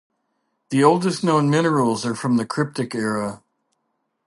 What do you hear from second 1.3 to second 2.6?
minerals are from the